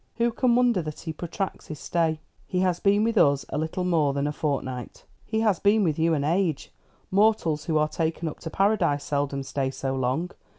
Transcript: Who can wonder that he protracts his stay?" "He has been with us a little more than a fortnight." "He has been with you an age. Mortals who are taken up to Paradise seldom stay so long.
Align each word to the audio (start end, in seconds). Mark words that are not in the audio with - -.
Who 0.15 0.31
can 0.31 0.55
wonder 0.55 0.81
that 0.81 1.01
he 1.01 1.13
protracts 1.13 1.67
his 1.67 1.77
stay?" 1.79 2.21
"He 2.47 2.61
has 2.61 2.79
been 2.79 3.03
with 3.03 3.19
us 3.19 3.45
a 3.49 3.57
little 3.59 3.83
more 3.83 4.13
than 4.13 4.25
a 4.25 4.31
fortnight." 4.31 5.03
"He 5.27 5.41
has 5.41 5.59
been 5.59 5.83
with 5.83 5.99
you 5.99 6.15
an 6.15 6.23
age. 6.23 6.71
Mortals 7.11 7.65
who 7.65 7.77
are 7.77 7.87
taken 7.87 8.27
up 8.27 8.39
to 8.39 8.49
Paradise 8.49 9.03
seldom 9.03 9.43
stay 9.43 9.69
so 9.69 9.95
long. 9.95 10.31